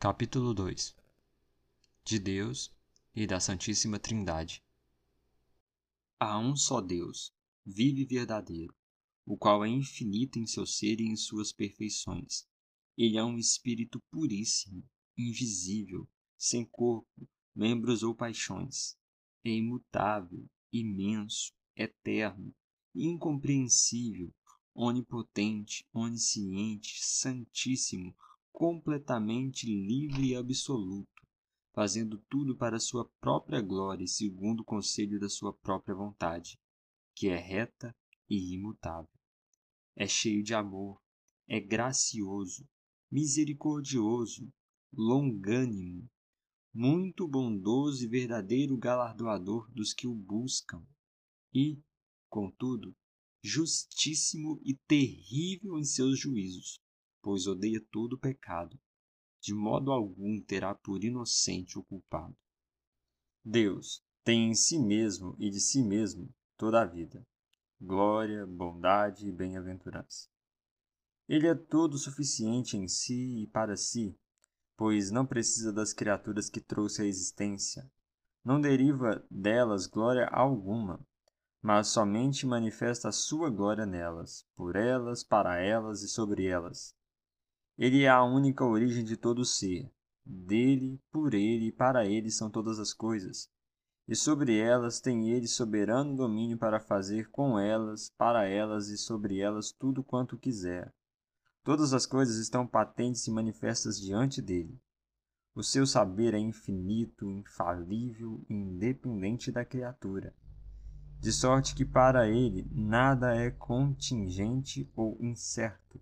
[0.00, 0.94] Capítulo 2
[2.04, 2.72] De Deus
[3.12, 4.62] e da Santíssima Trindade
[6.20, 7.34] Há um só Deus,
[7.66, 8.72] vivo e verdadeiro,
[9.26, 12.46] o qual é infinito em seu ser e em suas perfeições.
[12.96, 18.96] Ele é um Espírito puríssimo, invisível, sem corpo, membros ou paixões.
[19.44, 22.54] É imutável, imenso, eterno,
[22.94, 24.32] incompreensível,
[24.72, 28.14] onipotente, onisciente, santíssimo,
[28.52, 31.26] completamente livre e absoluto,
[31.72, 36.58] fazendo tudo para sua própria glória e segundo o conselho da sua própria vontade,
[37.14, 37.94] que é reta
[38.28, 39.10] e imutável.
[39.96, 41.00] É cheio de amor,
[41.48, 42.66] é gracioso,
[43.10, 44.52] misericordioso,
[44.92, 46.08] longânimo,
[46.72, 50.86] muito bondoso e verdadeiro galardoador dos que o buscam,
[51.54, 51.80] e,
[52.28, 52.94] contudo,
[53.42, 56.80] justíssimo e terrível em seus juízos,
[57.22, 58.78] pois odeia todo o pecado.
[59.40, 62.36] De modo algum terá por inocente o culpado.
[63.44, 67.26] Deus tem em si mesmo e de si mesmo toda a vida,
[67.80, 70.28] glória, bondade e bem-aventurança.
[71.28, 74.18] Ele é todo suficiente em si e para si,
[74.76, 77.90] pois não precisa das criaturas que trouxe à existência.
[78.44, 81.00] Não deriva delas glória alguma,
[81.60, 86.94] mas somente manifesta a sua glória nelas, por elas, para elas e sobre elas.
[87.78, 89.88] Ele é a única origem de todo ser.
[90.26, 93.48] Dele, por ele e para ele são todas as coisas.
[94.08, 99.38] E sobre elas tem ele soberano domínio para fazer com elas, para elas e sobre
[99.38, 100.92] elas tudo quanto quiser.
[101.62, 104.76] Todas as coisas estão patentes e manifestas diante dele.
[105.54, 110.34] O seu saber é infinito, infalível independente da criatura,
[111.20, 116.00] de sorte que para ele nada é contingente ou incerto.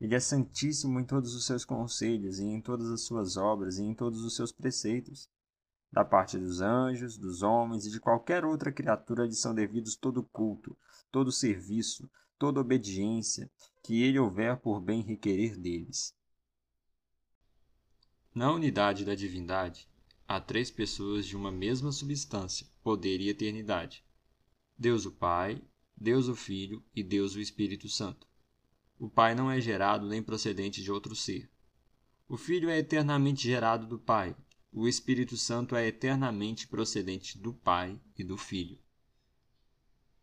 [0.00, 3.82] Ele é santíssimo em todos os seus conselhos, e em todas as suas obras, e
[3.82, 5.28] em todos os seus preceitos.
[5.90, 10.22] Da parte dos anjos, dos homens e de qualquer outra criatura lhe são devidos todo
[10.22, 10.76] culto,
[11.10, 12.08] todo serviço,
[12.38, 13.50] toda obediência,
[13.82, 16.14] que ele houver por bem requerer deles.
[18.34, 19.88] Na unidade da divindade,
[20.28, 24.04] há três pessoas de uma mesma substância, poder e eternidade:
[24.78, 25.60] Deus o Pai,
[25.96, 28.27] Deus o Filho e Deus o Espírito Santo.
[28.98, 31.48] O Pai não é gerado nem procedente de outro ser.
[32.28, 34.36] O Filho é eternamente gerado do Pai.
[34.72, 38.78] O Espírito Santo é eternamente procedente do Pai e do Filho.